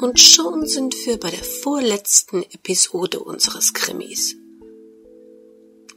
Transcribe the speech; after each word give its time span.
Und 0.00 0.18
schon 0.18 0.66
sind 0.66 0.94
wir 1.04 1.20
bei 1.20 1.30
der 1.30 1.44
vorletzten 1.44 2.42
Episode 2.42 3.20
unseres 3.20 3.74
Krimis. 3.74 4.34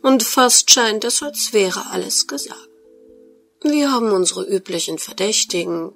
Und 0.02 0.24
fast 0.24 0.70
scheint 0.72 1.06
es, 1.06 1.24
als 1.24 1.54
wäre 1.54 1.90
alles 1.92 2.28
gesagt. 2.28 2.70
Wir 3.62 3.94
haben 3.94 4.12
unsere 4.12 4.44
üblichen 4.44 4.98
Verdächtigen, 4.98 5.96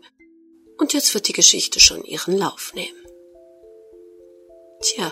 und 0.78 0.94
jetzt 0.94 1.14
wird 1.16 1.28
die 1.28 1.34
Geschichte 1.34 1.82
schon 1.82 2.06
ihren 2.06 2.38
Lauf 2.38 2.74
nehmen. 2.74 2.98
Tja, 4.82 5.12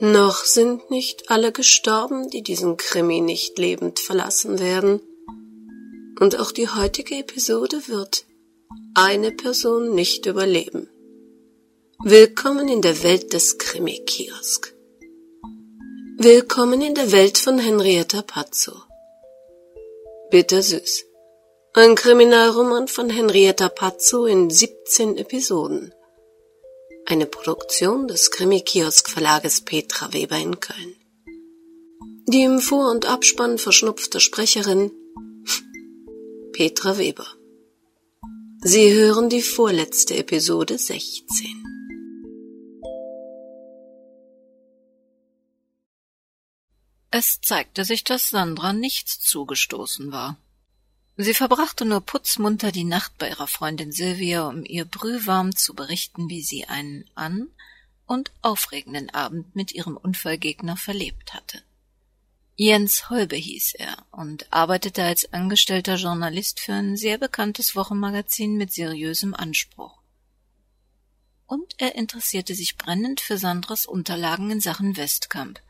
noch 0.00 0.44
sind 0.44 0.90
nicht 0.90 1.30
alle 1.30 1.50
gestorben, 1.50 2.28
die 2.28 2.42
diesen 2.42 2.76
Krimi 2.76 3.22
nicht 3.22 3.56
lebend 3.56 4.00
verlassen 4.00 4.58
werden. 4.58 5.00
Und 6.20 6.38
auch 6.38 6.52
die 6.52 6.68
heutige 6.68 7.14
Episode 7.14 7.88
wird 7.88 8.26
eine 8.94 9.32
Person 9.32 9.94
nicht 9.94 10.26
überleben. 10.26 10.90
Willkommen 12.04 12.68
in 12.68 12.82
der 12.82 13.02
Welt 13.02 13.32
des 13.32 13.56
Krimi-Kiosk. 13.56 14.74
Willkommen 16.18 16.82
in 16.82 16.94
der 16.94 17.10
Welt 17.10 17.38
von 17.38 17.58
Henrietta 17.58 18.20
Pazzo. 18.20 18.82
Bittersüß. 20.30 21.06
Ein 21.72 21.94
Kriminalroman 21.94 22.86
von 22.86 23.08
Henrietta 23.08 23.70
Pazzo 23.70 24.26
in 24.26 24.50
17 24.50 25.16
Episoden. 25.16 25.94
Eine 27.06 27.24
Produktion 27.24 28.06
des 28.06 28.30
Krimi-Kiosk-Verlages 28.30 29.62
Petra 29.62 30.12
Weber 30.12 30.36
in 30.36 30.60
Köln. 30.60 30.96
Die 32.28 32.42
im 32.42 32.60
Vor- 32.60 32.90
und 32.90 33.06
Abspann 33.06 33.56
verschnupfte 33.56 34.20
Sprecherin 34.20 34.92
Petra 36.52 36.98
Weber. 36.98 37.26
Sie 38.62 38.92
hören 38.92 39.28
die 39.28 39.42
vorletzte 39.42 40.16
Episode 40.16 40.76
16. 40.76 41.75
Es 47.10 47.40
zeigte 47.40 47.84
sich, 47.84 48.04
dass 48.04 48.30
Sandra 48.30 48.72
nichts 48.72 49.20
zugestoßen 49.20 50.12
war. 50.12 50.36
Sie 51.16 51.34
verbrachte 51.34 51.84
nur 51.84 52.02
putzmunter 52.02 52.72
die 52.72 52.84
Nacht 52.84 53.16
bei 53.16 53.30
ihrer 53.30 53.46
Freundin 53.46 53.90
Sylvia, 53.90 54.46
um 54.48 54.64
ihr 54.64 54.84
brühwarm 54.84 55.56
zu 55.56 55.74
berichten, 55.74 56.28
wie 56.28 56.42
sie 56.42 56.66
einen 56.66 57.08
an- 57.14 57.48
und 58.06 58.32
aufregenden 58.42 59.10
Abend 59.10 59.56
mit 59.56 59.72
ihrem 59.72 59.96
Unfallgegner 59.96 60.76
verlebt 60.76 61.32
hatte. 61.32 61.62
Jens 62.54 63.10
Holbe 63.10 63.36
hieß 63.36 63.74
er 63.74 63.96
und 64.10 64.52
arbeitete 64.52 65.02
als 65.02 65.32
angestellter 65.32 65.96
Journalist 65.96 66.60
für 66.60 66.74
ein 66.74 66.96
sehr 66.96 67.18
bekanntes 67.18 67.76
Wochenmagazin 67.76 68.56
mit 68.56 68.72
seriösem 68.72 69.34
Anspruch. 69.34 69.98
Und 71.46 71.74
er 71.78 71.94
interessierte 71.94 72.54
sich 72.54 72.76
brennend 72.76 73.20
für 73.20 73.38
Sandras 73.38 73.86
Unterlagen 73.86 74.50
in 74.50 74.60
Sachen 74.60 74.96
Westkamp 74.96 75.60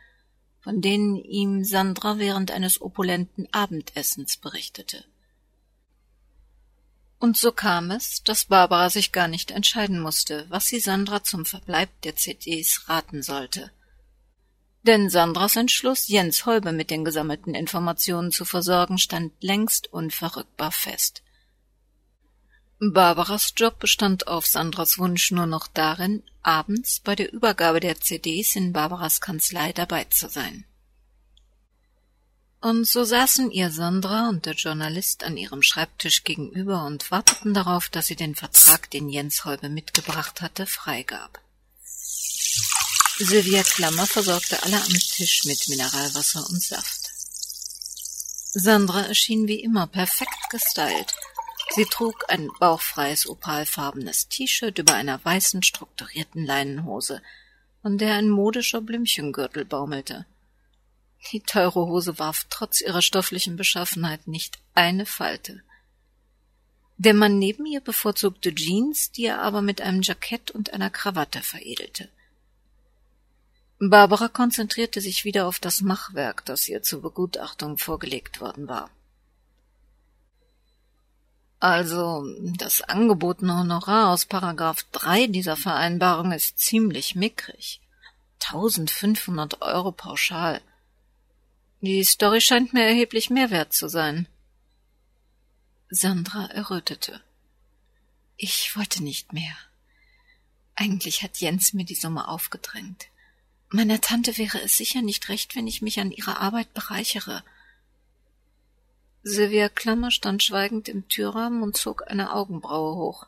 von 0.66 0.80
denen 0.80 1.14
ihm 1.14 1.62
Sandra 1.62 2.18
während 2.18 2.50
eines 2.50 2.82
opulenten 2.82 3.46
Abendessens 3.52 4.36
berichtete. 4.36 5.04
Und 7.20 7.36
so 7.36 7.52
kam 7.52 7.92
es, 7.92 8.24
dass 8.24 8.46
Barbara 8.46 8.90
sich 8.90 9.12
gar 9.12 9.28
nicht 9.28 9.52
entscheiden 9.52 10.00
musste, 10.00 10.44
was 10.48 10.66
sie 10.66 10.80
Sandra 10.80 11.22
zum 11.22 11.44
Verbleib 11.44 11.88
der 12.02 12.16
CDs 12.16 12.88
raten 12.88 13.22
sollte. 13.22 13.70
Denn 14.82 15.08
Sandras 15.08 15.54
Entschluss, 15.54 16.08
Jens 16.08 16.46
Holbe 16.46 16.72
mit 16.72 16.90
den 16.90 17.04
gesammelten 17.04 17.54
Informationen 17.54 18.32
zu 18.32 18.44
versorgen, 18.44 18.98
stand 18.98 19.32
längst 19.40 19.92
unverrückbar 19.92 20.72
fest. 20.72 21.22
Barbaras 22.78 23.54
Job 23.56 23.78
bestand 23.78 24.28
auf 24.28 24.46
Sandras 24.46 24.98
Wunsch 24.98 25.30
nur 25.30 25.46
noch 25.46 25.66
darin, 25.66 26.22
abends 26.42 27.00
bei 27.00 27.16
der 27.16 27.32
Übergabe 27.32 27.80
der 27.80 27.98
CDs 27.98 28.54
in 28.54 28.74
Barbaras 28.74 29.22
Kanzlei 29.22 29.72
dabei 29.72 30.04
zu 30.04 30.28
sein. 30.28 30.66
Und 32.60 32.86
so 32.86 33.04
saßen 33.04 33.50
ihr 33.50 33.70
Sandra 33.70 34.28
und 34.28 34.44
der 34.44 34.54
Journalist 34.54 35.24
an 35.24 35.38
ihrem 35.38 35.62
Schreibtisch 35.62 36.24
gegenüber 36.24 36.84
und 36.84 37.10
warteten 37.10 37.54
darauf, 37.54 37.88
dass 37.88 38.08
sie 38.08 38.16
den 38.16 38.34
Vertrag, 38.34 38.90
den 38.90 39.08
Jens 39.08 39.46
Holbe 39.46 39.70
mitgebracht 39.70 40.42
hatte, 40.42 40.66
freigab. 40.66 41.40
Sylvia 43.18 43.62
Klammer 43.62 44.06
versorgte 44.06 44.62
alle 44.64 44.76
am 44.76 44.92
Tisch 44.92 45.44
mit 45.46 45.66
Mineralwasser 45.68 46.46
und 46.50 46.62
Saft. 46.62 47.10
Sandra 48.52 49.02
erschien 49.02 49.48
wie 49.48 49.60
immer 49.60 49.86
perfekt 49.86 50.50
gestylt– 50.50 51.14
Sie 51.76 51.84
trug 51.84 52.24
ein 52.28 52.48
bauchfreies 52.58 53.28
opalfarbenes 53.28 54.28
T-Shirt 54.28 54.78
über 54.78 54.94
einer 54.94 55.22
weißen 55.22 55.62
strukturierten 55.62 56.42
Leinenhose, 56.42 57.20
an 57.82 57.98
der 57.98 58.14
ein 58.14 58.30
modischer 58.30 58.80
Blümchengürtel 58.80 59.66
baumelte. 59.66 60.24
Die 61.30 61.40
teure 61.40 61.86
Hose 61.86 62.18
warf 62.18 62.46
trotz 62.48 62.80
ihrer 62.80 63.02
stofflichen 63.02 63.56
Beschaffenheit 63.56 64.26
nicht 64.26 64.58
eine 64.74 65.04
Falte. 65.04 65.62
Der 66.96 67.12
Mann 67.12 67.38
neben 67.38 67.66
ihr 67.66 67.82
bevorzugte 67.82 68.54
Jeans, 68.54 69.12
die 69.12 69.26
er 69.26 69.42
aber 69.42 69.60
mit 69.60 69.82
einem 69.82 70.00
Jackett 70.00 70.50
und 70.50 70.72
einer 70.72 70.88
Krawatte 70.88 71.42
veredelte. 71.42 72.08
Barbara 73.78 74.28
konzentrierte 74.28 75.02
sich 75.02 75.26
wieder 75.26 75.46
auf 75.46 75.58
das 75.58 75.82
Machwerk, 75.82 76.42
das 76.46 76.68
ihr 76.68 76.82
zur 76.82 77.02
Begutachtung 77.02 77.76
vorgelegt 77.76 78.40
worden 78.40 78.66
war. 78.66 78.88
Also, 81.58 82.24
das 82.56 82.82
angebotene 82.82 83.56
Honorar 83.56 84.12
aus 84.12 84.26
Paragraph 84.26 84.84
3 84.92 85.26
dieser 85.28 85.56
Vereinbarung 85.56 86.32
ist 86.32 86.58
ziemlich 86.58 87.14
mickrig. 87.14 87.80
1500 88.40 89.62
Euro 89.62 89.92
pauschal. 89.92 90.60
Die 91.80 92.04
Story 92.04 92.40
scheint 92.40 92.72
mir 92.72 92.84
erheblich 92.84 93.30
mehr 93.30 93.50
wert 93.50 93.72
zu 93.72 93.88
sein. 93.88 94.26
Sandra 95.88 96.46
errötete. 96.46 97.20
Ich 98.36 98.76
wollte 98.76 99.02
nicht 99.02 99.32
mehr. 99.32 99.56
Eigentlich 100.74 101.22
hat 101.22 101.38
Jens 101.38 101.72
mir 101.72 101.84
die 101.84 101.94
Summe 101.94 102.28
aufgedrängt. 102.28 103.06
Meiner 103.70 104.00
Tante 104.00 104.36
wäre 104.36 104.60
es 104.60 104.76
sicher 104.76 105.00
nicht 105.00 105.28
recht, 105.28 105.56
wenn 105.56 105.66
ich 105.66 105.80
mich 105.80 106.00
an 106.00 106.10
ihrer 106.10 106.40
Arbeit 106.40 106.72
bereichere. 106.74 107.42
Sylvia 109.28 109.68
Klammer 109.68 110.12
stand 110.12 110.44
schweigend 110.44 110.88
im 110.88 111.08
Türrahmen 111.08 111.64
und 111.64 111.76
zog 111.76 112.08
eine 112.08 112.32
Augenbraue 112.32 112.94
hoch. 112.94 113.26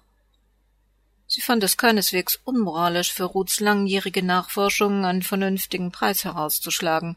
Sie 1.26 1.40
fand 1.40 1.64
es 1.64 1.76
keineswegs 1.76 2.38
unmoralisch, 2.44 3.12
für 3.12 3.24
Ruths 3.24 3.58
langjährige 3.58 4.22
Nachforschungen 4.22 5.04
einen 5.04 5.24
vernünftigen 5.24 5.90
Preis 5.90 6.22
herauszuschlagen. 6.22 7.16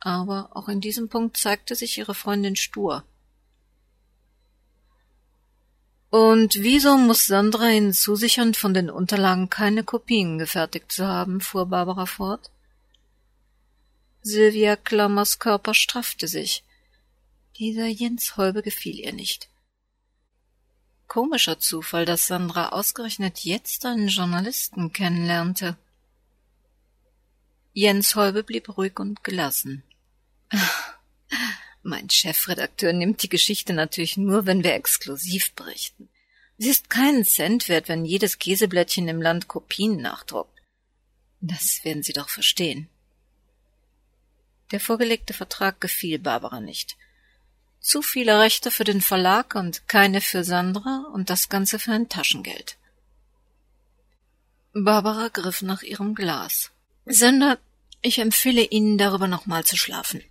Aber 0.00 0.48
auch 0.54 0.70
in 0.70 0.80
diesem 0.80 1.10
Punkt 1.10 1.36
zeigte 1.36 1.74
sich 1.74 1.98
ihre 1.98 2.14
Freundin 2.14 2.56
stur. 2.56 3.04
Und 6.08 6.54
wieso 6.54 6.96
muss 6.96 7.26
Sandra 7.26 7.68
Ihnen 7.68 7.92
zusichern, 7.92 8.54
von 8.54 8.72
den 8.72 8.88
Unterlagen 8.88 9.50
keine 9.50 9.84
Kopien 9.84 10.38
gefertigt 10.38 10.90
zu 10.90 11.06
haben? 11.06 11.42
fuhr 11.42 11.66
Barbara 11.66 12.06
fort. 12.06 12.50
Sylvia 14.22 14.74
Klammers 14.76 15.38
Körper 15.38 15.74
straffte 15.74 16.28
sich. 16.28 16.64
Dieser 17.58 17.86
Jens 17.86 18.36
Holbe 18.36 18.62
gefiel 18.62 18.98
ihr 18.98 19.12
nicht. 19.12 19.48
Komischer 21.06 21.60
Zufall, 21.60 22.04
dass 22.04 22.26
Sandra 22.26 22.70
ausgerechnet 22.70 23.40
jetzt 23.44 23.86
einen 23.86 24.08
Journalisten 24.08 24.92
kennenlernte. 24.92 25.76
Jens 27.72 28.16
Holbe 28.16 28.42
blieb 28.42 28.76
ruhig 28.76 28.98
und 28.98 29.22
gelassen. 29.22 29.84
Mein 31.84 32.10
Chefredakteur 32.10 32.92
nimmt 32.92 33.22
die 33.22 33.28
Geschichte 33.28 33.72
natürlich 33.72 34.16
nur, 34.16 34.46
wenn 34.46 34.64
wir 34.64 34.74
exklusiv 34.74 35.52
berichten. 35.52 36.08
Sie 36.58 36.70
ist 36.70 36.90
keinen 36.90 37.24
Cent 37.24 37.68
wert, 37.68 37.88
wenn 37.88 38.04
jedes 38.04 38.38
Käseblättchen 38.38 39.06
im 39.06 39.22
Land 39.22 39.46
Kopien 39.46 39.98
nachdruckt. 39.98 40.60
Das 41.40 41.84
werden 41.84 42.02
Sie 42.02 42.14
doch 42.14 42.30
verstehen. 42.30 42.88
Der 44.72 44.80
vorgelegte 44.80 45.34
Vertrag 45.34 45.80
gefiel 45.80 46.18
Barbara 46.18 46.60
nicht. 46.60 46.96
Zu 47.84 48.00
viele 48.00 48.38
Rechte 48.38 48.70
für 48.70 48.84
den 48.84 49.02
Verlag 49.02 49.54
und 49.54 49.86
keine 49.88 50.22
für 50.22 50.42
Sandra 50.42 51.04
und 51.12 51.28
das 51.28 51.50
Ganze 51.50 51.78
für 51.78 51.92
ein 51.92 52.08
Taschengeld. 52.08 52.78
Barbara 54.72 55.28
griff 55.28 55.60
nach 55.60 55.82
ihrem 55.82 56.14
Glas. 56.14 56.70
Sender, 57.04 57.58
ich 58.00 58.20
empfehle 58.20 58.62
Ihnen, 58.62 58.96
darüber 58.96 59.28
nochmal 59.28 59.64
zu 59.64 59.76
schlafen. 59.76 60.24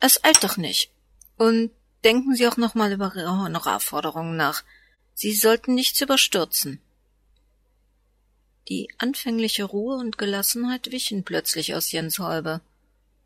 Es 0.00 0.24
eilt 0.24 0.42
doch 0.42 0.56
nicht. 0.56 0.90
Und 1.36 1.70
denken 2.02 2.34
Sie 2.34 2.48
auch 2.48 2.56
nochmal 2.56 2.92
über 2.92 3.12
Ihre 3.14 3.38
Honorarforderungen 3.38 4.38
nach. 4.38 4.64
Sie 5.12 5.34
sollten 5.34 5.74
nichts 5.74 6.00
überstürzen. 6.00 6.80
Die 8.70 8.88
anfängliche 8.96 9.64
Ruhe 9.64 9.96
und 9.96 10.16
Gelassenheit 10.16 10.90
wichen 10.90 11.24
plötzlich 11.24 11.74
aus 11.74 11.92
Jens 11.92 12.18
Holbe 12.18 12.62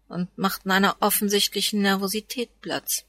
und 0.08 0.36
machten 0.36 0.72
einer 0.72 0.96
offensichtlichen 0.98 1.82
Nervosität 1.82 2.50
Platz. 2.60 3.04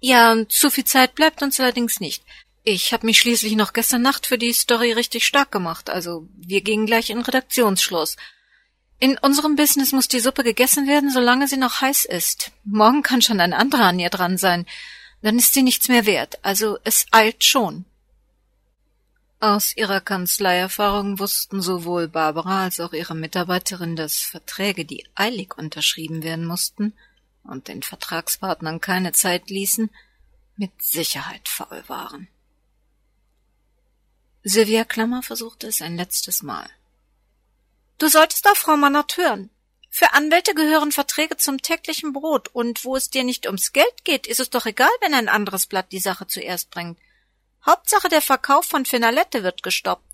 Ja, 0.00 0.34
zu 0.48 0.70
viel 0.70 0.84
Zeit 0.84 1.14
bleibt 1.14 1.42
uns 1.42 1.60
allerdings 1.60 2.00
nicht. 2.00 2.24
Ich 2.62 2.92
habe 2.92 3.06
mich 3.06 3.18
schließlich 3.18 3.54
noch 3.54 3.72
gestern 3.72 4.02
Nacht 4.02 4.26
für 4.26 4.38
die 4.38 4.52
Story 4.52 4.92
richtig 4.92 5.26
stark 5.26 5.50
gemacht, 5.50 5.90
also 5.90 6.26
wir 6.36 6.62
gingen 6.62 6.86
gleich 6.86 7.10
in 7.10 7.20
Redaktionsschluss. 7.20 8.16
In 8.98 9.16
unserem 9.18 9.56
Business 9.56 9.92
muss 9.92 10.08
die 10.08 10.20
Suppe 10.20 10.44
gegessen 10.44 10.86
werden, 10.86 11.10
solange 11.10 11.48
sie 11.48 11.56
noch 11.56 11.80
heiß 11.80 12.04
ist. 12.04 12.50
Morgen 12.64 13.02
kann 13.02 13.22
schon 13.22 13.40
ein 13.40 13.54
anderer 13.54 13.84
an 13.84 13.98
ihr 13.98 14.10
dran 14.10 14.36
sein. 14.36 14.66
Dann 15.22 15.38
ist 15.38 15.54
sie 15.54 15.62
nichts 15.62 15.88
mehr 15.88 16.06
wert, 16.06 16.38
also 16.42 16.78
es 16.84 17.06
eilt 17.10 17.44
schon. 17.44 17.84
Aus 19.38 19.74
ihrer 19.74 20.02
Kanzleierfahrung 20.02 21.18
wussten 21.18 21.62
sowohl 21.62 22.08
Barbara 22.08 22.64
als 22.64 22.78
auch 22.78 22.92
ihre 22.92 23.14
Mitarbeiterin, 23.14 23.96
dass 23.96 24.18
Verträge, 24.18 24.84
die 24.84 25.06
eilig 25.14 25.56
unterschrieben 25.56 26.22
werden 26.22 26.44
mussten 26.44 26.92
und 27.44 27.68
den 27.68 27.82
Vertragspartnern 27.82 28.80
keine 28.80 29.12
Zeit 29.12 29.50
ließen, 29.50 29.90
mit 30.56 30.70
Sicherheit 30.82 31.48
faul 31.48 31.82
waren. 31.88 32.28
Sylvia 34.42 34.84
Klammer 34.84 35.22
versuchte 35.22 35.66
es 35.66 35.82
ein 35.82 35.96
letztes 35.96 36.42
Mal. 36.42 36.68
Du 37.98 38.08
solltest 38.08 38.46
auf 38.48 38.58
Frau 38.58 38.76
Mannert 38.76 39.16
hören. 39.16 39.50
Für 39.90 40.12
Anwälte 40.14 40.54
gehören 40.54 40.92
Verträge 40.92 41.36
zum 41.36 41.60
täglichen 41.60 42.12
Brot, 42.12 42.48
und 42.48 42.84
wo 42.84 42.96
es 42.96 43.10
dir 43.10 43.24
nicht 43.24 43.46
ums 43.46 43.72
Geld 43.72 44.04
geht, 44.04 44.26
ist 44.26 44.40
es 44.40 44.48
doch 44.48 44.64
egal, 44.64 44.90
wenn 45.00 45.14
ein 45.14 45.28
anderes 45.28 45.66
Blatt 45.66 45.92
die 45.92 45.98
Sache 45.98 46.26
zuerst 46.26 46.70
bringt. 46.70 46.98
Hauptsache 47.66 48.08
der 48.08 48.22
Verkauf 48.22 48.64
von 48.64 48.86
Finalette 48.86 49.42
wird 49.42 49.62
gestoppt. 49.62 50.04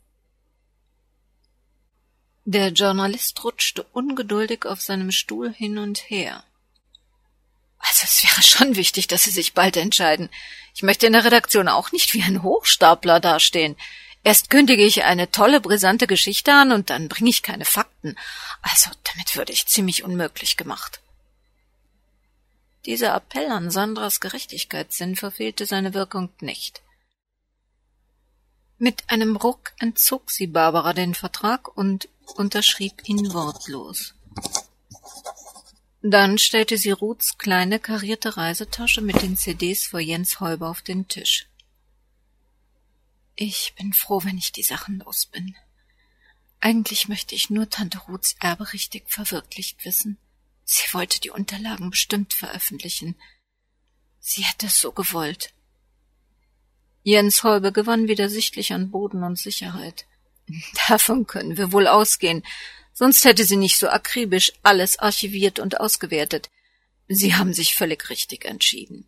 Der 2.44 2.68
Journalist 2.68 3.42
rutschte 3.44 3.84
ungeduldig 3.92 4.66
auf 4.66 4.80
seinem 4.80 5.10
Stuhl 5.10 5.52
hin 5.52 5.78
und 5.78 6.10
her. 6.10 6.44
Also 7.88 8.04
es 8.04 8.22
wäre 8.24 8.42
schon 8.46 8.76
wichtig, 8.76 9.06
dass 9.06 9.24
Sie 9.24 9.30
sich 9.30 9.54
bald 9.54 9.76
entscheiden. 9.76 10.28
Ich 10.74 10.82
möchte 10.82 11.06
in 11.06 11.12
der 11.12 11.24
Redaktion 11.24 11.68
auch 11.68 11.92
nicht 11.92 12.12
wie 12.14 12.22
ein 12.22 12.42
Hochstapler 12.42 13.20
dastehen. 13.20 13.76
Erst 14.24 14.50
kündige 14.50 14.84
ich 14.84 15.04
eine 15.04 15.30
tolle, 15.30 15.60
brisante 15.60 16.06
Geschichte 16.06 16.52
an 16.52 16.72
und 16.72 16.90
dann 16.90 17.08
bringe 17.08 17.30
ich 17.30 17.42
keine 17.42 17.64
Fakten. 17.64 18.16
Also 18.60 18.90
damit 19.04 19.36
würde 19.36 19.52
ich 19.52 19.66
ziemlich 19.66 20.02
unmöglich 20.02 20.56
gemacht. 20.56 21.00
Dieser 22.86 23.14
Appell 23.14 23.50
an 23.50 23.70
Sandras 23.70 24.20
Gerechtigkeitssinn 24.20 25.16
verfehlte 25.16 25.64
seine 25.66 25.94
Wirkung 25.94 26.30
nicht. 26.40 26.82
Mit 28.78 29.04
einem 29.08 29.36
Ruck 29.36 29.72
entzog 29.78 30.30
sie 30.30 30.46
Barbara 30.46 30.92
den 30.92 31.14
Vertrag 31.14 31.76
und 31.76 32.08
unterschrieb 32.34 33.08
ihn 33.08 33.32
wortlos. 33.32 34.14
Dann 36.02 36.38
stellte 36.38 36.76
sie 36.78 36.90
Ruths 36.90 37.38
kleine 37.38 37.78
karierte 37.78 38.36
Reisetasche 38.36 39.00
mit 39.00 39.22
den 39.22 39.36
CDs 39.36 39.86
vor 39.86 40.00
Jens 40.00 40.40
Holber 40.40 40.68
auf 40.68 40.82
den 40.82 41.08
Tisch. 41.08 41.48
Ich 43.34 43.74
bin 43.76 43.92
froh, 43.92 44.22
wenn 44.24 44.38
ich 44.38 44.52
die 44.52 44.62
Sachen 44.62 45.00
los 45.00 45.26
bin. 45.26 45.56
Eigentlich 46.60 47.08
möchte 47.08 47.34
ich 47.34 47.50
nur 47.50 47.68
Tante 47.68 47.98
Ruths 47.98 48.36
Erbe 48.40 48.72
richtig 48.72 49.10
verwirklicht 49.10 49.84
wissen. 49.84 50.18
Sie 50.64 50.92
wollte 50.92 51.20
die 51.20 51.30
Unterlagen 51.30 51.90
bestimmt 51.90 52.34
veröffentlichen. 52.34 53.14
Sie 54.18 54.42
hätte 54.42 54.66
es 54.66 54.80
so 54.80 54.90
gewollt. 54.92 55.52
Jens 57.02 57.44
Holbe 57.44 57.70
gewann 57.70 58.08
wieder 58.08 58.28
sichtlich 58.28 58.72
an 58.72 58.90
Boden 58.90 59.22
und 59.22 59.38
Sicherheit. 59.38 60.06
Davon 60.88 61.26
können 61.26 61.56
wir 61.56 61.72
wohl 61.72 61.86
ausgehen, 61.86 62.42
sonst 62.96 63.24
hätte 63.26 63.44
sie 63.44 63.56
nicht 63.56 63.78
so 63.78 63.88
akribisch 63.88 64.52
alles 64.62 64.98
archiviert 64.98 65.58
und 65.58 65.80
ausgewertet. 65.80 66.48
Sie 67.08 67.34
haben 67.34 67.52
sich 67.52 67.74
völlig 67.74 68.08
richtig 68.08 68.46
entschieden. 68.46 69.06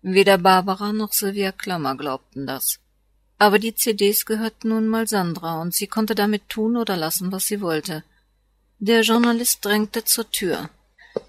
Weder 0.00 0.38
Barbara 0.38 0.92
noch 0.92 1.12
Sylvia 1.12 1.50
Klammer 1.50 1.96
glaubten 1.96 2.46
das. 2.46 2.78
Aber 3.38 3.58
die 3.58 3.74
CDs 3.74 4.26
gehörten 4.26 4.68
nun 4.68 4.86
mal 4.86 5.08
Sandra, 5.08 5.60
und 5.60 5.74
sie 5.74 5.88
konnte 5.88 6.14
damit 6.14 6.48
tun 6.48 6.76
oder 6.76 6.96
lassen, 6.96 7.32
was 7.32 7.46
sie 7.46 7.60
wollte. 7.60 8.04
Der 8.78 9.00
Journalist 9.00 9.64
drängte 9.64 10.04
zur 10.04 10.30
Tür. 10.30 10.70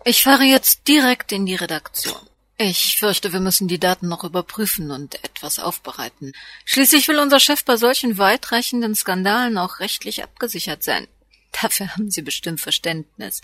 Ich 0.04 0.22
fahre 0.22 0.44
jetzt 0.44 0.88
direkt 0.88 1.32
in 1.32 1.46
die 1.48 1.56
Redaktion. 1.56 2.20
Ich 2.58 2.98
fürchte, 2.98 3.34
wir 3.34 3.42
müssen 3.42 3.68
die 3.68 3.80
Daten 3.80 4.08
noch 4.08 4.24
überprüfen 4.24 4.90
und 4.90 5.22
etwas 5.26 5.60
aufbereiten. 5.60 6.32
Schließlich 6.64 7.08
will 7.10 7.20
unser 7.20 7.42
Chef 7.42 7.66
bei 7.66 7.76
solchen 7.76 8.18
weitreichenden 8.18 8.96
Skandalen 8.96 9.58
auch 9.58 9.80
rechtlich 9.80 10.24
abgesichert 10.24 10.82
sein. 10.82 11.08
Dafür 11.62 11.90
haben 11.92 12.10
Sie 12.10 12.22
bestimmt 12.22 12.62
Verständnis. 12.62 13.42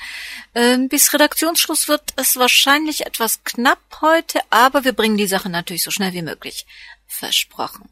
Ähm, 0.55 0.87
bis 0.87 1.13
Redaktionsschluss 1.13 1.89
wird 1.89 2.13
es 2.15 2.37
wahrscheinlich 2.37 3.05
etwas 3.05 3.43
knapp 3.43 3.81
heute, 3.99 4.39
aber 4.49 4.85
wir 4.85 4.93
bringen 4.93 5.17
die 5.17 5.27
Sache 5.27 5.49
natürlich 5.49 5.83
so 5.83 5.91
schnell 5.91 6.13
wie 6.13 6.21
möglich. 6.21 6.65
Versprochen. 7.05 7.89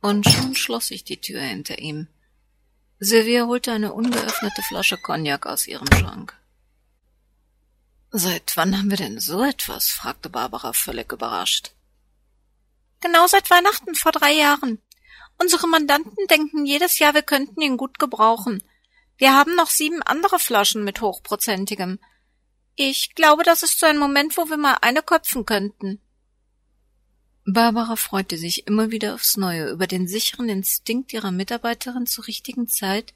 Und 0.00 0.28
schon 0.28 0.54
schloss 0.54 0.88
sich 0.88 1.02
die 1.02 1.20
Tür 1.20 1.40
hinter 1.40 1.78
ihm. 1.78 2.06
Sylvia 3.00 3.46
holte 3.46 3.72
eine 3.72 3.92
ungeöffnete 3.92 4.62
Flasche 4.62 4.96
Cognac 4.98 5.46
aus 5.46 5.66
ihrem 5.66 5.88
Schrank. 5.92 6.36
Seit 8.10 8.56
wann 8.56 8.76
haben 8.76 8.90
wir 8.90 8.96
denn 8.96 9.20
so 9.20 9.44
etwas? 9.44 9.88
fragte 9.88 10.30
Barbara 10.30 10.72
völlig 10.72 11.12
überrascht. 11.12 11.72
Genau 13.00 13.26
seit 13.26 13.50
Weihnachten 13.50 13.94
vor 13.94 14.12
drei 14.12 14.32
Jahren. 14.32 14.80
Unsere 15.38 15.68
Mandanten 15.68 16.26
denken 16.28 16.66
jedes 16.66 16.98
Jahr, 16.98 17.14
wir 17.14 17.22
könnten 17.22 17.60
ihn 17.60 17.76
gut 17.76 17.98
gebrauchen. 17.98 18.62
Wir 19.18 19.34
haben 19.34 19.54
noch 19.54 19.68
sieben 19.68 20.02
andere 20.02 20.38
Flaschen 20.38 20.84
mit 20.84 21.00
hochprozentigem. 21.00 21.98
Ich 22.76 23.14
glaube, 23.14 23.42
das 23.44 23.62
ist 23.62 23.78
so 23.78 23.86
ein 23.86 23.98
Moment, 23.98 24.36
wo 24.36 24.48
wir 24.48 24.56
mal 24.56 24.78
eine 24.80 25.02
köpfen 25.02 25.44
könnten. 25.44 26.00
Barbara 27.44 27.96
freute 27.96 28.36
sich 28.36 28.66
immer 28.66 28.90
wieder 28.90 29.14
aufs 29.14 29.36
Neue 29.36 29.70
über 29.70 29.86
den 29.86 30.06
sicheren 30.06 30.48
Instinkt 30.48 31.12
ihrer 31.12 31.30
Mitarbeiterin 31.30 32.06
zur 32.06 32.26
richtigen 32.26 32.68
Zeit, 32.68 33.14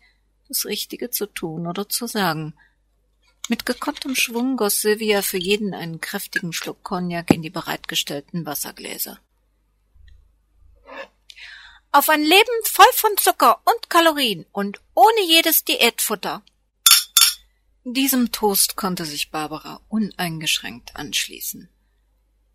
das 0.48 0.64
Richtige 0.64 1.10
zu 1.10 1.26
tun 1.26 1.66
oder 1.66 1.88
zu 1.88 2.06
sagen. 2.06 2.54
Mit 3.48 3.66
gekonntem 3.66 4.14
Schwung 4.14 4.56
goss 4.56 4.80
Sylvia 4.80 5.20
für 5.20 5.38
jeden 5.38 5.74
einen 5.74 6.00
kräftigen 6.00 6.52
Schluck 6.52 6.82
Cognac 6.84 7.30
in 7.30 7.42
die 7.42 7.50
bereitgestellten 7.50 8.46
Wassergläser. 8.46 9.18
Auf 11.90 12.08
ein 12.08 12.22
Leben 12.22 12.64
voll 12.64 12.86
von 12.94 13.10
Zucker 13.18 13.60
und 13.64 13.90
Kalorien 13.90 14.46
und 14.52 14.80
ohne 14.94 15.26
jedes 15.26 15.64
Diätfutter. 15.64 16.42
Diesem 17.84 18.30
Toast 18.30 18.76
konnte 18.76 19.04
sich 19.04 19.30
Barbara 19.30 19.80
uneingeschränkt 19.88 20.94
anschließen. 20.94 21.68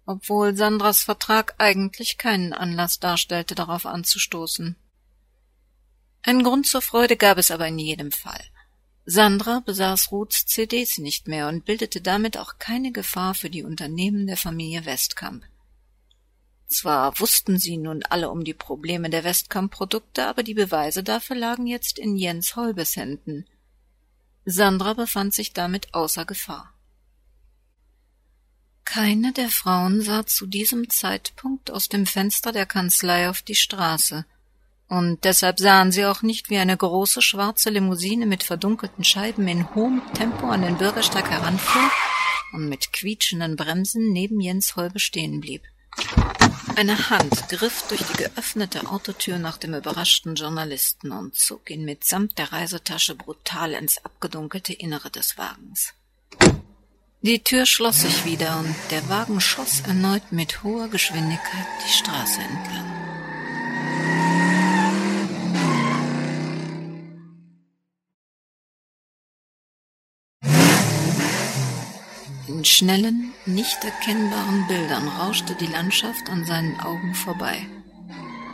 Obwohl 0.06 0.56
Sandras 0.56 1.04
Vertrag 1.04 1.56
eigentlich 1.58 2.18
keinen 2.18 2.54
Anlass 2.54 3.00
darstellte, 3.00 3.54
darauf 3.54 3.86
anzustoßen. 3.86 4.78
Einen 6.24 6.44
Grund 6.44 6.66
zur 6.66 6.82
Freude 6.82 7.18
gab 7.18 7.38
es 7.38 7.52
aber 7.52 7.68
in 7.68 7.78
jedem 7.78 8.14
Fall. 8.14 8.44
Sandra 9.10 9.62
besaß 9.62 10.12
Ruths 10.12 10.46
CDs 10.48 10.98
nicht 10.98 11.30
mehr 11.30 11.48
und 11.48 11.64
bildete 11.64 12.02
damit 12.02 12.38
auch 12.38 12.60
keine 12.60 12.92
Gefahr 12.92 13.36
für 13.36 13.50
die 13.50 13.64
Unternehmen 13.64 14.28
der 14.28 14.36
Familie 14.36 14.86
Westkamp. 14.86 15.46
Zwar 16.68 17.18
wussten 17.18 17.58
sie 17.58 17.78
nun 17.78 18.04
alle 18.04 18.30
um 18.30 18.44
die 18.44 18.54
Probleme 18.54 19.10
der 19.10 19.24
Westkamp-Produkte, 19.24 20.28
aber 20.28 20.44
die 20.44 20.56
Beweise 20.56 21.04
dafür 21.04 21.38
lagen 21.38 21.68
jetzt 21.68 21.98
in 21.98 22.18
Jens 22.18 22.58
Holbes 22.58 22.98
Händen. 22.98 23.46
Sandra 24.44 24.94
befand 24.94 25.34
sich 25.34 25.54
damit 25.54 25.94
außer 25.94 26.26
Gefahr. 26.26 26.74
Keine 28.84 29.32
der 29.32 29.48
Frauen 29.48 30.02
sah 30.02 30.26
zu 30.26 30.46
diesem 30.46 30.90
Zeitpunkt 30.90 31.72
aus 31.72 31.88
dem 31.88 32.06
Fenster 32.08 32.52
der 32.52 32.66
Kanzlei 32.66 33.30
auf 33.30 33.42
die 33.42 33.56
Straße, 33.56 34.26
und 34.90 35.24
deshalb 35.26 35.60
sahen 35.60 35.92
sie 35.92 36.06
auch 36.06 36.22
nicht, 36.22 36.50
wie 36.50 36.58
eine 36.58 36.78
große 36.78 37.22
schwarze 37.22 37.70
Limousine 37.70 38.26
mit 38.26 38.44
verdunkelten 38.44 39.04
Scheiben 39.04 39.48
in 39.48 39.74
hohem 39.76 40.02
Tempo 40.14 40.48
an 40.48 40.62
den 40.62 40.78
Bürgersteig 40.78 41.30
heranfuhr 41.30 41.92
und 42.54 42.70
mit 42.70 42.94
quietschenden 42.94 43.56
Bremsen 43.58 44.14
neben 44.14 44.40
Jens 44.40 44.76
Holbe 44.76 45.00
stehen 45.00 45.42
blieb. 45.42 45.64
Eine 46.76 47.10
Hand 47.10 47.50
griff 47.50 47.86
durch 47.90 48.02
die 48.04 48.24
geöffnete 48.24 48.88
Autotür 48.90 49.40
nach 49.40 49.58
dem 49.58 49.74
überraschten 49.74 50.36
Journalisten 50.36 51.12
und 51.12 51.36
zog 51.36 51.70
ihn 51.70 51.84
mitsamt 51.84 52.38
der 52.38 52.54
Reisetasche 52.54 53.16
brutal 53.16 53.74
ins 53.74 53.98
abgedunkelte 54.06 54.74
Innere 54.74 55.10
des 55.10 55.38
Wagens. 55.38 55.94
Die 57.22 57.44
Tür 57.44 57.66
schloss 57.66 58.02
sich 58.02 58.26
wieder 58.26 58.60
und 58.60 58.76
der 58.92 59.10
Wagen 59.10 59.42
schoss 59.42 59.82
erneut 59.82 60.32
mit 60.32 60.64
hoher 60.64 60.88
Geschwindigkeit 60.88 61.66
die 61.86 61.92
Straße 61.92 62.42
entlang. 62.42 62.97
Schnellen, 72.68 73.34
nicht 73.46 73.84
erkennbaren 73.84 74.68
Bildern 74.68 75.08
rauschte 75.08 75.56
die 75.56 75.68
Landschaft 75.68 76.30
an 76.30 76.46
seinen 76.46 76.80
Augen 76.80 77.14
vorbei. 77.16 77.66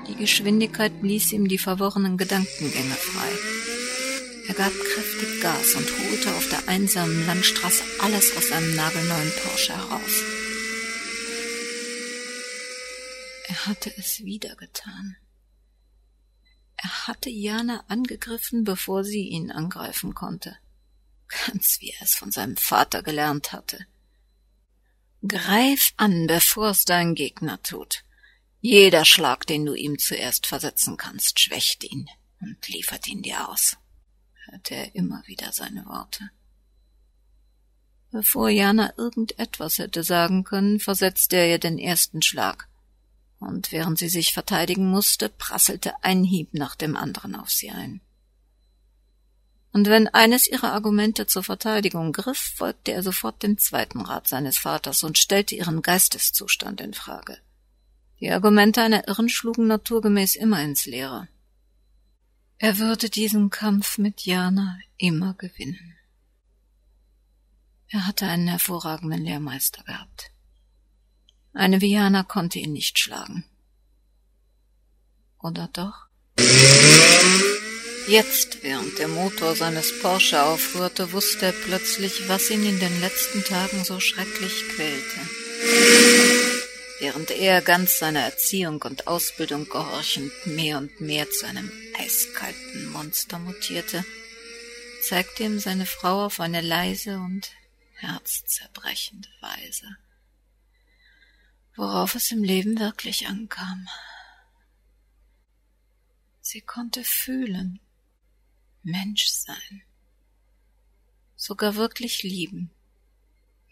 Die 0.07 0.15
Geschwindigkeit 0.15 0.91
ließ 1.01 1.31
ihm 1.31 1.47
die 1.47 1.57
verworrenen 1.57 2.17
Gedankengänge 2.17 2.95
frei. 2.95 3.29
Er 4.47 4.55
gab 4.55 4.73
kräftig 4.73 5.41
Gas 5.41 5.73
und 5.75 5.87
holte 5.89 6.35
auf 6.35 6.49
der 6.49 6.67
einsamen 6.67 7.25
Landstraße 7.25 7.83
alles 8.01 8.35
aus 8.35 8.49
seinem 8.49 8.75
nagelneuen 8.75 9.31
Porsche 9.41 9.73
heraus. 9.73 10.23
Er 13.47 13.65
hatte 13.67 13.93
es 13.97 14.19
wieder 14.25 14.55
getan. 14.55 15.15
Er 16.75 17.07
hatte 17.07 17.29
Jana 17.29 17.85
angegriffen, 17.87 18.65
bevor 18.65 19.05
sie 19.05 19.29
ihn 19.29 19.51
angreifen 19.51 20.13
konnte. 20.13 20.57
Ganz 21.47 21.79
wie 21.79 21.91
er 21.91 22.01
es 22.01 22.15
von 22.15 22.31
seinem 22.31 22.57
Vater 22.57 23.01
gelernt 23.01 23.53
hatte. 23.53 23.87
Greif 25.27 25.93
an, 25.97 26.27
bevor 26.27 26.69
es 26.69 26.85
dein 26.85 27.15
Gegner 27.15 27.61
tut. 27.63 28.03
Jeder 28.59 29.05
Schlag, 29.05 29.45
den 29.47 29.65
du 29.65 29.73
ihm 29.73 29.97
zuerst 29.97 30.47
versetzen 30.47 30.97
kannst, 30.97 31.39
schwächt 31.39 31.83
ihn 31.83 32.09
und 32.41 32.67
liefert 32.67 33.07
ihn 33.07 33.21
dir 33.21 33.49
aus, 33.49 33.77
hörte 34.45 34.75
er 34.75 34.95
immer 34.95 35.23
wieder 35.25 35.51
seine 35.51 35.85
Worte. 35.85 36.29
Bevor 38.11 38.49
Jana 38.49 38.93
irgendetwas 38.97 39.79
hätte 39.79 40.03
sagen 40.03 40.43
können, 40.43 40.79
versetzte 40.79 41.37
er 41.37 41.49
ihr 41.49 41.59
den 41.59 41.79
ersten 41.79 42.21
Schlag 42.21 42.67
und 43.39 43.71
während 43.71 43.99
sie 43.99 44.09
sich 44.09 44.33
verteidigen 44.33 44.89
musste, 44.89 45.29
prasselte 45.29 45.93
ein 46.03 46.23
Hieb 46.23 46.53
nach 46.53 46.75
dem 46.75 46.95
anderen 46.95 47.35
auf 47.35 47.49
sie 47.49 47.71
ein. 47.71 48.01
Und 49.73 49.87
wenn 49.87 50.07
eines 50.07 50.47
ihrer 50.47 50.71
Argumente 50.71 51.25
zur 51.25 51.43
Verteidigung 51.43 52.13
griff, 52.13 52.53
folgte 52.55 52.91
er 52.91 53.01
sofort 53.01 53.41
dem 53.41 53.57
zweiten 53.57 54.01
Rat 54.01 54.27
seines 54.27 54.59
Vaters 54.59 55.01
und 55.03 55.17
stellte 55.17 55.55
ihren 55.55 55.81
Geisteszustand 55.81 56.79
in 56.79 56.93
Frage. 56.93 57.39
Die 58.19 58.29
Argumente 58.31 58.81
einer 58.83 59.07
Irren 59.07 59.29
schlugen 59.29 59.65
naturgemäß 59.65 60.35
immer 60.35 60.61
ins 60.61 60.85
Leere. 60.85 61.27
Er 62.59 62.77
würde 62.77 63.09
diesen 63.09 63.49
Kampf 63.49 63.97
mit 63.97 64.25
Jana 64.25 64.77
immer 64.97 65.33
gewinnen. 65.33 65.95
Er 67.89 68.05
hatte 68.07 68.27
einen 68.27 68.47
hervorragenden 68.47 69.23
Lehrmeister 69.23 69.83
gehabt. 69.83 70.31
Eine 71.51 71.81
Viana 71.81 72.23
konnte 72.23 72.59
ihn 72.59 72.73
nicht 72.73 72.97
schlagen. 72.99 73.43
Oder 75.39 75.67
doch? 75.73 76.07
Jetzt, 78.07 78.63
während 78.63 78.99
der 78.99 79.07
Motor 79.07 79.55
seines 79.55 79.99
Porsche 80.01 80.43
aufrührte, 80.43 81.11
wusste 81.11 81.47
er 81.47 81.51
plötzlich, 81.51 82.27
was 82.27 82.49
ihn 82.49 82.65
in 82.65 82.79
den 82.79 82.99
letzten 83.01 83.43
Tagen 83.43 83.83
so 83.83 83.99
schrecklich 83.99 84.69
quälte. 84.75 85.19
Während 86.99 87.31
er 87.31 87.61
ganz 87.61 87.99
seiner 87.99 88.21
Erziehung 88.21 88.81
und 88.81 89.07
Ausbildung 89.07 89.67
gehorchend 89.69 90.31
mehr 90.45 90.77
und 90.77 91.01
mehr 91.01 91.29
zu 91.29 91.45
einem 91.45 91.71
eiskalten 91.97 92.91
Monster 92.91 93.39
mutierte, 93.39 94.05
zeigte 95.07 95.43
ihm 95.43 95.59
seine 95.59 95.85
Frau 95.85 96.25
auf 96.25 96.39
eine 96.39 96.61
leise 96.61 97.17
und 97.17 97.51
herzzerbrechende 97.95 99.29
Weise 99.41 99.97
worauf 101.75 102.15
es 102.15 102.31
im 102.31 102.43
Leben 102.43 102.79
wirklich 102.79 103.27
ankam. 103.27 103.87
Sie 106.41 106.61
konnte 106.61 107.03
fühlen, 107.03 107.79
Mensch 108.83 109.27
sein, 109.27 109.83
sogar 111.35 111.75
wirklich 111.75 112.23
lieben. 112.23 112.69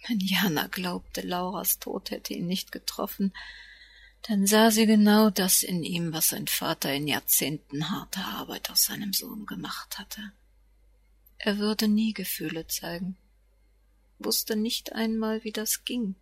Wenn 0.07 0.19
Jana 0.19 0.67
glaubte, 0.67 1.21
Lauras 1.21 1.79
Tod 1.79 2.11
hätte 2.11 2.33
ihn 2.33 2.47
nicht 2.47 2.71
getroffen, 2.71 3.33
dann 4.23 4.45
sah 4.47 4.71
sie 4.71 4.85
genau 4.85 5.29
das 5.29 5.63
in 5.63 5.83
ihm, 5.83 6.13
was 6.13 6.29
sein 6.29 6.47
Vater 6.47 6.93
in 6.93 7.07
Jahrzehnten 7.07 7.89
harter 7.89 8.25
Arbeit 8.25 8.69
aus 8.69 8.85
seinem 8.85 9.13
Sohn 9.13 9.45
gemacht 9.45 9.99
hatte. 9.99 10.31
Er 11.37 11.57
würde 11.57 11.87
nie 11.87 12.13
Gefühle 12.13 12.67
zeigen, 12.67 13.17
wusste 14.19 14.55
nicht 14.55 14.93
einmal, 14.93 15.43
wie 15.43 15.51
das 15.51 15.83
ging. 15.85 16.15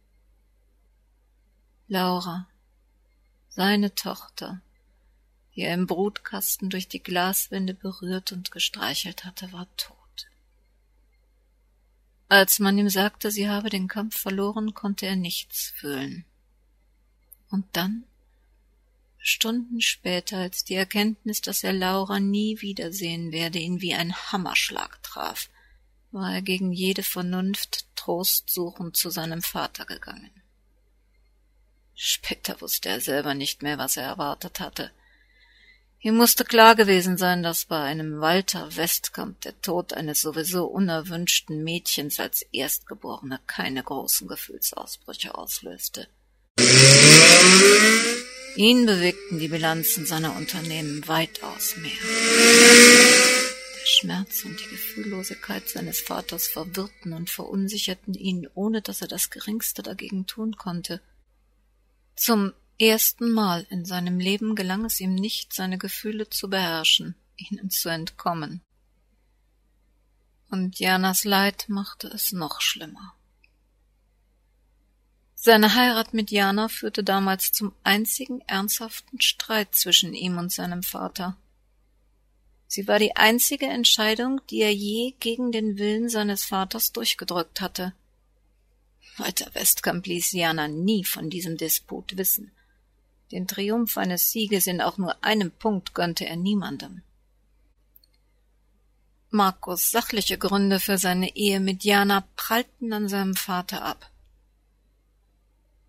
Laura, 1.87 2.47
seine 3.49 3.93
Tochter, 3.95 4.61
die 5.59 5.65
er 5.65 5.73
im 5.73 5.87
Brutkasten 5.87 6.69
durch 6.69 6.87
die 6.87 7.03
Glaswände 7.03 7.73
berührt 7.73 8.31
und 8.31 8.49
gestreichelt 8.49 9.25
hatte, 9.25 9.51
war 9.51 9.67
tot. 9.75 9.97
Als 12.29 12.59
man 12.59 12.77
ihm 12.77 12.87
sagte, 12.87 13.29
sie 13.29 13.49
habe 13.49 13.69
den 13.69 13.89
Kampf 13.89 14.17
verloren, 14.17 14.73
konnte 14.73 15.05
er 15.05 15.17
nichts 15.17 15.73
fühlen. 15.75 16.23
Und 17.49 17.65
dann, 17.73 18.05
Stunden 19.17 19.81
später, 19.81 20.37
als 20.37 20.63
die 20.63 20.75
Erkenntnis, 20.75 21.41
dass 21.41 21.61
er 21.65 21.73
Laura 21.73 22.21
nie 22.21 22.61
wiedersehen 22.61 23.33
werde, 23.33 23.59
ihn 23.59 23.81
wie 23.81 23.95
ein 23.95 24.15
Hammerschlag 24.15 25.03
traf, 25.03 25.49
war 26.11 26.35
er 26.35 26.41
gegen 26.41 26.71
jede 26.71 27.03
Vernunft 27.03 27.85
trostsuchend 27.97 28.95
zu 28.95 29.09
seinem 29.09 29.41
Vater 29.41 29.85
gegangen. 29.85 30.31
Später 31.95 32.61
wusste 32.61 32.87
er 32.87 33.01
selber 33.01 33.33
nicht 33.33 33.61
mehr, 33.61 33.77
was 33.77 33.97
er 33.97 34.03
erwartet 34.03 34.61
hatte. 34.61 34.93
Ihm 36.01 36.15
musste 36.15 36.45
klar 36.45 36.75
gewesen 36.75 37.17
sein, 37.17 37.43
dass 37.43 37.65
bei 37.65 37.81
einem 37.81 38.21
Walter 38.21 38.77
Westkamp 38.77 39.41
der 39.41 39.59
Tod 39.61 39.91
eines 39.93 40.21
sowieso 40.21 40.65
unerwünschten 40.65 41.61
Mädchens 41.61 42.21
als 42.21 42.41
Erstgeborene 42.53 43.41
keine 43.47 43.83
großen 43.83 44.27
Gefühlsausbrüche 44.29 45.35
auslöste. 45.35 46.07
Ihn 48.55 48.85
bewegten 48.85 49.39
die 49.39 49.49
Bilanzen 49.49 50.05
seiner 50.05 50.37
Unternehmen 50.37 51.05
weitaus 51.07 51.75
mehr. 51.75 51.91
Der 53.81 53.85
Schmerz 53.85 54.45
und 54.45 54.57
die 54.57 54.69
Gefühllosigkeit 54.69 55.67
seines 55.67 55.99
Vaters 55.99 56.47
verwirrten 56.47 57.11
und 57.11 57.29
verunsicherten 57.29 58.13
ihn, 58.13 58.47
ohne 58.53 58.81
dass 58.81 59.01
er 59.01 59.09
das 59.09 59.31
geringste 59.31 59.83
dagegen 59.83 60.27
tun 60.27 60.55
konnte. 60.55 61.01
Zum 62.15 62.53
ersten 62.79 63.31
Mal 63.31 63.67
in 63.69 63.85
seinem 63.85 64.19
Leben 64.19 64.55
gelang 64.55 64.85
es 64.85 64.99
ihm 64.99 65.13
nicht, 65.13 65.53
seine 65.53 65.77
Gefühle 65.77 66.29
zu 66.29 66.49
beherrschen, 66.49 67.15
ihnen 67.35 67.69
zu 67.69 67.89
entkommen. 67.89 68.61
Und 70.49 70.79
Janas 70.79 71.25
Leid 71.25 71.65
machte 71.67 72.07
es 72.07 72.31
noch 72.31 72.61
schlimmer. 72.61 73.13
Seine 75.35 75.75
Heirat 75.75 76.13
mit 76.13 76.31
Jana 76.31 76.67
führte 76.67 77.03
damals 77.03 77.51
zum 77.51 77.73
einzigen 77.83 78.41
ernsthaften 78.41 79.21
Streit 79.21 79.73
zwischen 79.73 80.13
ihm 80.13 80.37
und 80.37 80.51
seinem 80.51 80.83
Vater. 80.83 81.37
Sie 82.67 82.87
war 82.87 82.99
die 82.99 83.15
einzige 83.15 83.67
Entscheidung, 83.67 84.41
die 84.49 84.59
er 84.59 84.73
je 84.73 85.13
gegen 85.19 85.51
den 85.51 85.77
Willen 85.77 86.09
seines 86.09 86.43
Vaters 86.43 86.91
durchgedrückt 86.91 87.61
hatte. 87.61 87.93
Walter 89.17 89.53
Westkamp 89.53 90.05
ließ 90.05 90.33
Jana 90.33 90.67
nie 90.67 91.03
von 91.03 91.29
diesem 91.29 91.57
Disput 91.57 92.17
wissen. 92.17 92.51
Den 93.31 93.47
Triumph 93.47 93.97
eines 93.97 94.31
Sieges 94.31 94.67
in 94.67 94.81
auch 94.81 94.97
nur 94.97 95.23
einem 95.23 95.51
Punkt 95.51 95.93
gönnte 95.93 96.25
er 96.25 96.35
niemandem. 96.35 97.03
Markus 99.31 99.91
sachliche 99.91 100.39
Gründe 100.39 100.79
für 100.79 100.97
seine 100.97 101.35
Ehe 101.35 101.59
mit 101.59 101.83
Jana 101.83 102.23
prallten 102.35 102.91
an 102.93 103.07
seinem 103.07 103.35
Vater 103.35 103.83
ab. 103.83 104.09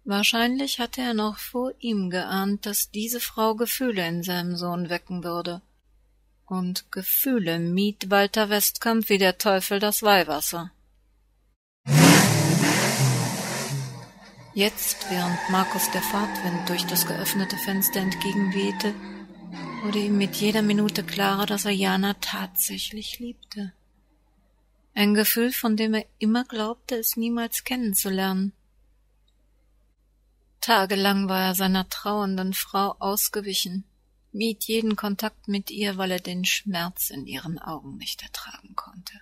Wahrscheinlich 0.04 0.78
hatte 0.78 1.00
er 1.00 1.14
noch 1.14 1.38
vor 1.38 1.72
ihm 1.78 2.10
geahnt, 2.10 2.66
dass 2.66 2.90
diese 2.90 3.20
Frau 3.20 3.54
Gefühle 3.54 4.06
in 4.06 4.22
seinem 4.22 4.56
Sohn 4.56 4.90
wecken 4.90 5.24
würde. 5.24 5.62
Und 6.46 6.90
Gefühle 6.90 7.58
mied 7.58 8.10
Walter 8.10 8.50
Westkamp 8.50 9.08
wie 9.08 9.18
der 9.18 9.38
Teufel 9.38 9.78
das 9.78 10.02
Weihwasser. 10.02 10.72
Jetzt, 14.52 15.08
während 15.10 15.38
Markus 15.50 15.88
der 15.92 16.02
Fahrtwind 16.02 16.68
durch 16.68 16.84
das 16.84 17.06
geöffnete 17.06 17.56
Fenster 17.56 18.00
entgegenwehte, 18.00 18.94
wurde 19.82 20.00
ihm 20.00 20.18
mit 20.18 20.34
jeder 20.36 20.60
Minute 20.60 21.04
klarer, 21.04 21.46
dass 21.46 21.66
er 21.66 21.70
Jana 21.70 22.14
tatsächlich 22.14 23.20
liebte. 23.20 23.72
Ein 24.92 25.14
Gefühl, 25.14 25.52
von 25.52 25.76
dem 25.76 25.94
er 25.94 26.04
immer 26.18 26.44
glaubte, 26.44 26.96
es 26.96 27.16
niemals 27.16 27.62
kennenzulernen. 27.62 28.52
Tagelang 30.60 31.28
war 31.28 31.46
er 31.46 31.54
seiner 31.54 31.88
trauernden 31.88 32.52
Frau 32.52 32.96
ausgewichen, 32.98 33.84
mied 34.32 34.64
jeden 34.64 34.96
Kontakt 34.96 35.46
mit 35.46 35.70
ihr, 35.70 35.96
weil 35.96 36.10
er 36.10 36.20
den 36.20 36.44
Schmerz 36.44 37.10
in 37.10 37.24
ihren 37.24 37.60
Augen 37.60 37.98
nicht 37.98 38.22
ertragen 38.22 38.74
konnte. 38.74 39.12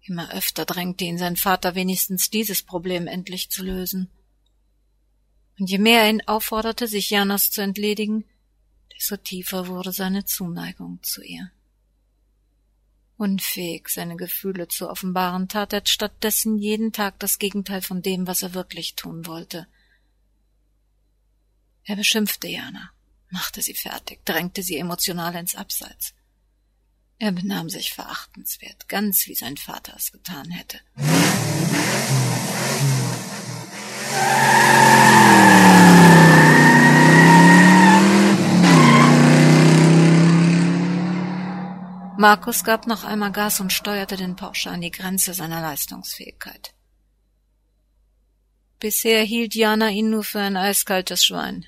Immer 0.00 0.32
öfter 0.32 0.64
drängte 0.64 1.04
ihn 1.04 1.18
sein 1.18 1.36
Vater 1.36 1.74
wenigstens 1.74 2.30
dieses 2.30 2.62
Problem 2.62 3.06
endlich 3.06 3.50
zu 3.50 3.62
lösen 3.62 4.08
und 5.58 5.70
je 5.70 5.78
mehr 5.78 6.02
er 6.02 6.10
ihn 6.10 6.22
aufforderte, 6.26 6.88
sich 6.88 7.10
Janas 7.10 7.50
zu 7.50 7.62
entledigen, 7.62 8.24
desto 8.94 9.16
tiefer 9.16 9.66
wurde 9.66 9.92
seine 9.92 10.24
Zuneigung 10.24 11.00
zu 11.02 11.22
ihr. 11.22 11.50
Unfähig, 13.16 13.88
seine 13.88 14.16
Gefühle 14.16 14.68
zu 14.68 14.88
offenbaren, 14.88 15.48
tat 15.48 15.72
er 15.72 15.82
stattdessen 15.84 16.58
jeden 16.58 16.92
Tag 16.92 17.18
das 17.20 17.38
Gegenteil 17.38 17.82
von 17.82 18.02
dem, 18.02 18.26
was 18.26 18.42
er 18.42 18.54
wirklich 18.54 18.96
tun 18.96 19.26
wollte. 19.26 19.66
Er 21.84 21.96
beschimpfte 21.96 22.48
Jana, 22.48 22.90
machte 23.30 23.62
sie 23.62 23.74
fertig, 23.74 24.24
drängte 24.24 24.62
sie 24.62 24.76
emotional 24.76 25.34
ins 25.34 25.54
Abseits. 25.54 26.14
Er 27.18 27.32
benahm 27.32 27.68
sich 27.68 27.92
verachtenswert, 27.92 28.88
ganz 28.88 29.26
wie 29.26 29.34
sein 29.34 29.56
Vater 29.56 29.94
es 29.96 30.10
getan 30.10 30.50
hätte. 30.50 30.80
Markus 42.22 42.62
gab 42.62 42.86
noch 42.86 43.02
einmal 43.02 43.32
Gas 43.32 43.58
und 43.58 43.72
steuerte 43.72 44.16
den 44.16 44.36
Porsche 44.36 44.70
an 44.70 44.80
die 44.80 44.92
Grenze 44.92 45.34
seiner 45.34 45.60
Leistungsfähigkeit. 45.60 46.72
Bisher 48.78 49.24
hielt 49.24 49.56
Jana 49.56 49.88
ihn 49.88 50.08
nur 50.10 50.22
für 50.22 50.38
ein 50.38 50.56
eiskaltes 50.56 51.24
Schwein. 51.24 51.66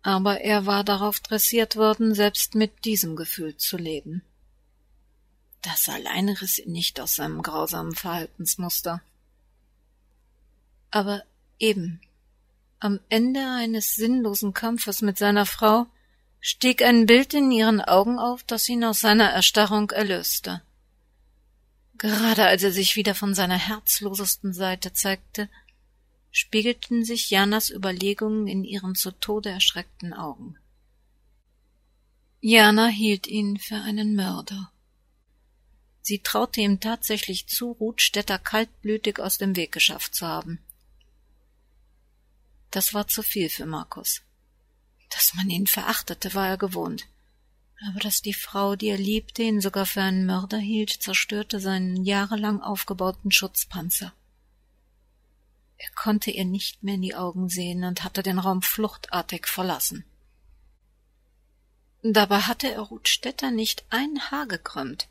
Aber 0.00 0.40
er 0.40 0.64
war 0.64 0.84
darauf 0.84 1.20
dressiert 1.20 1.76
worden, 1.76 2.14
selbst 2.14 2.54
mit 2.54 2.86
diesem 2.86 3.14
Gefühl 3.14 3.58
zu 3.58 3.76
leben. 3.76 4.22
Das 5.60 5.90
alleine 5.90 6.40
riss 6.40 6.58
ihn 6.58 6.72
nicht 6.72 6.98
aus 6.98 7.16
seinem 7.16 7.42
grausamen 7.42 7.94
Verhaltensmuster. 7.94 9.02
Aber 10.90 11.22
eben, 11.58 12.00
am 12.78 13.00
Ende 13.10 13.40
eines 13.40 13.96
sinnlosen 13.96 14.54
Kampfes 14.54 15.02
mit 15.02 15.18
seiner 15.18 15.44
Frau 15.44 15.88
stieg 16.40 16.82
ein 16.82 17.06
Bild 17.06 17.34
in 17.34 17.50
ihren 17.50 17.80
Augen 17.80 18.18
auf, 18.18 18.42
das 18.42 18.68
ihn 18.68 18.84
aus 18.84 19.00
seiner 19.00 19.30
Erstarrung 19.30 19.90
erlöste. 19.90 20.62
Gerade 21.98 22.46
als 22.46 22.62
er 22.62 22.72
sich 22.72 22.96
wieder 22.96 23.14
von 23.14 23.34
seiner 23.34 23.58
herzlosesten 23.58 24.54
Seite 24.54 24.92
zeigte, 24.94 25.50
spiegelten 26.30 27.04
sich 27.04 27.28
Janas 27.28 27.70
Überlegungen 27.70 28.46
in 28.46 28.64
ihren 28.64 28.94
zu 28.94 29.10
Tode 29.10 29.50
erschreckten 29.50 30.14
Augen. 30.14 30.56
Jana 32.40 32.86
hielt 32.86 33.26
ihn 33.26 33.58
für 33.58 33.76
einen 33.76 34.16
Mörder. 34.16 34.72
Sie 36.00 36.20
traute 36.20 36.62
ihm 36.62 36.80
tatsächlich 36.80 37.46
zu, 37.46 37.72
Rudstädter 37.72 38.38
kaltblütig 38.38 39.20
aus 39.20 39.36
dem 39.36 39.56
Weg 39.56 39.72
geschafft 39.72 40.14
zu 40.14 40.26
haben. 40.26 40.58
Das 42.70 42.94
war 42.94 43.06
zu 43.08 43.22
viel 43.22 43.50
für 43.50 43.66
Markus. 43.66 44.22
Dass 45.10 45.34
man 45.34 45.50
ihn 45.50 45.66
verachtete, 45.66 46.34
war 46.34 46.48
er 46.48 46.56
gewohnt. 46.56 47.06
Aber 47.88 48.00
dass 48.00 48.22
die 48.22 48.34
Frau, 48.34 48.76
die 48.76 48.88
er 48.88 48.98
liebte, 48.98 49.42
ihn 49.42 49.60
sogar 49.60 49.86
für 49.86 50.02
einen 50.02 50.26
Mörder 50.26 50.58
hielt, 50.58 50.90
zerstörte 50.90 51.60
seinen 51.60 52.04
jahrelang 52.04 52.60
aufgebauten 52.60 53.30
Schutzpanzer. 53.30 54.12
Er 55.76 55.90
konnte 55.94 56.30
ihr 56.30 56.44
nicht 56.44 56.82
mehr 56.82 56.96
in 56.96 57.02
die 57.02 57.14
Augen 57.14 57.48
sehen 57.48 57.84
und 57.84 58.04
hatte 58.04 58.22
den 58.22 58.38
Raum 58.38 58.60
fluchtartig 58.60 59.46
verlassen. 59.46 60.04
Dabei 62.02 62.40
hatte 62.40 62.70
er 62.70 62.80
Ruth 62.80 63.08
Stetter 63.08 63.50
nicht 63.50 63.84
ein 63.88 64.30
Haar 64.30 64.46
gekrümmt, 64.46 65.08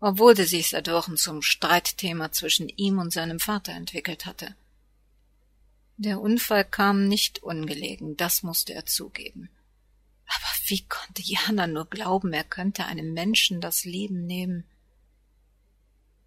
obwohl 0.00 0.36
sie 0.36 0.44
sich 0.44 0.70
seit 0.70 0.90
Wochen 0.90 1.16
zum 1.16 1.40
Streitthema 1.40 2.32
zwischen 2.32 2.68
ihm 2.68 2.98
und 2.98 3.12
seinem 3.12 3.40
Vater 3.40 3.72
entwickelt 3.72 4.26
hatte. 4.26 4.54
Der 6.00 6.20
Unfall 6.20 6.64
kam 6.64 7.08
nicht 7.08 7.42
ungelegen, 7.42 8.16
das 8.16 8.44
musste 8.44 8.72
er 8.72 8.86
zugeben. 8.86 9.50
Aber 10.26 10.46
wie 10.66 10.86
konnte 10.86 11.22
Jana 11.22 11.66
nur 11.66 11.86
glauben, 11.86 12.32
er 12.32 12.44
könnte 12.44 12.84
einem 12.86 13.12
Menschen 13.14 13.60
das 13.60 13.84
Leben 13.84 14.24
nehmen? 14.24 14.62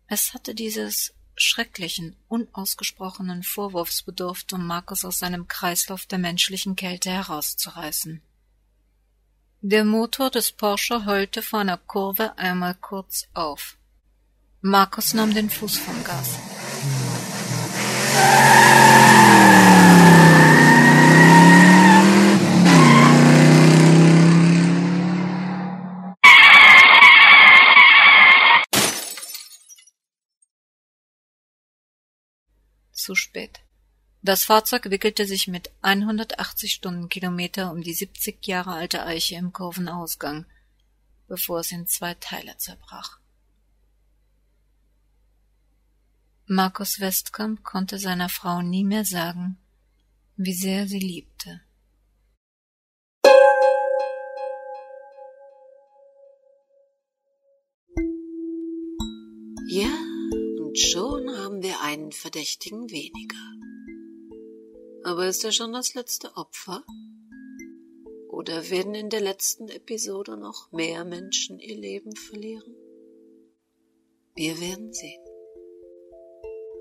Es 0.08 0.34
hatte 0.34 0.56
dieses 0.56 1.14
schrecklichen, 1.38 2.18
unausgesprochenen 2.28 3.44
Vorwurfs 3.44 4.04
bedurft, 4.04 4.52
um 4.52 4.68
Markus 4.68 5.06
aus 5.06 5.20
seinem 5.20 5.48
Kreislauf 5.48 6.06
der 6.06 6.20
menschlichen 6.20 6.76
Kälte 6.76 7.10
herauszureißen. 7.10 8.22
Der 9.62 9.86
Motor 9.86 10.32
des 10.32 10.52
Porsche 10.52 11.06
heulte 11.06 11.42
vor 11.42 11.60
einer 11.60 11.78
Kurve 11.78 12.38
einmal 12.38 12.76
kurz 12.76 13.30
auf. 13.34 13.78
Markus 14.60 15.14
nahm 15.14 15.34
den 15.34 15.50
Fuß 15.50 15.78
vom 15.78 16.04
Gas. 16.04 16.40
Zu 33.02 33.16
spät. 33.16 33.62
Das 34.22 34.44
Fahrzeug 34.44 34.92
wickelte 34.92 35.26
sich 35.26 35.48
mit 35.48 35.72
180 35.82 36.72
Stundenkilometer 36.72 37.72
um 37.72 37.82
die 37.82 37.96
70 37.96 38.46
Jahre 38.46 38.74
alte 38.74 39.04
Eiche 39.04 39.36
im 39.36 39.52
Kurvenausgang, 39.52 40.46
bevor 41.28 41.62
es 41.62 41.72
in 41.72 41.88
zwei 41.88 42.14
Teile 42.14 42.56
zerbrach. 42.58 43.20
Markus 46.46 47.00
Westkamp 47.00 47.64
konnte 47.64 47.98
seiner 47.98 48.30
Frau 48.30 48.62
nie 48.62 48.84
mehr 48.84 49.06
sagen, 49.06 49.58
wie 50.38 50.54
sehr 50.54 50.88
sie 50.88 51.00
liebte. 51.00 51.62
Ja, 59.68 59.90
und 60.60 60.78
schon 60.78 61.11
einen 61.92 62.12
Verdächtigen 62.14 62.90
weniger. 62.90 63.38
Aber 65.04 65.28
ist 65.28 65.44
er 65.44 65.52
schon 65.52 65.74
das 65.74 65.94
letzte 65.94 66.38
Opfer? 66.38 66.86
Oder 68.30 68.70
werden 68.70 68.96
in 68.96 69.10
der 69.10 69.20
letzten 69.20 69.68
Episode 69.68 70.38
noch 70.38 70.72
mehr 70.72 71.04
Menschen 71.04 71.60
ihr 71.60 71.76
Leben 71.76 72.16
verlieren? 72.16 72.76
Wir 74.36 74.62
werden 74.62 74.94
sehen. 74.94 75.22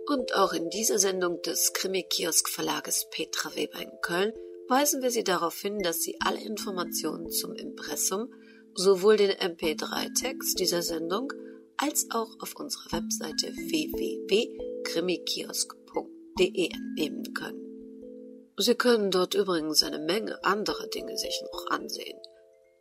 Und 0.06 0.34
auch 0.36 0.52
in 0.52 0.70
dieser 0.70 1.00
Sendung 1.00 1.42
des 1.42 1.72
Krimi-Kiosk-Verlages 1.72 3.08
Petra 3.10 3.54
Weber 3.56 3.80
in 3.80 3.90
Köln 4.02 4.32
weisen 4.68 5.02
wir 5.02 5.10
Sie 5.10 5.24
darauf 5.24 5.60
hin, 5.60 5.80
dass 5.80 6.02
Sie 6.02 6.20
alle 6.20 6.40
Informationen 6.40 7.30
zum 7.30 7.54
Impressum, 7.54 8.32
sowohl 8.74 9.16
den 9.16 9.32
MP3-Text 9.32 10.60
dieser 10.60 10.82
Sendung 10.82 11.32
als 11.76 12.06
auch 12.10 12.38
auf 12.40 12.54
unserer 12.54 12.92
Webseite 12.92 13.52
www.krimikiosk.de 14.84 16.70
entnehmen 16.70 17.34
können. 17.34 17.66
Sie 18.56 18.74
können 18.74 19.10
dort 19.10 19.34
übrigens 19.34 19.82
eine 19.82 19.98
Menge 19.98 20.42
anderer 20.44 20.86
Dinge 20.88 21.16
sich 21.16 21.42
noch 21.52 21.66
ansehen. 21.70 22.18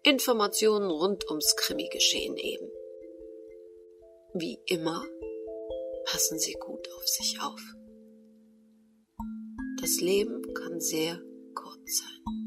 Informationen 0.03 0.89
rund 0.89 1.29
ums 1.29 1.55
Krimi-Geschehen 1.55 2.37
eben. 2.37 2.69
Wie 4.33 4.59
immer, 4.65 5.03
passen 6.05 6.39
Sie 6.39 6.53
gut 6.53 6.87
auf 6.95 7.07
sich 7.07 7.39
auf. 7.41 7.61
Das 9.81 10.01
Leben 10.01 10.53
kann 10.53 10.79
sehr 10.79 11.21
kurz 11.53 11.99
sein. 11.99 12.38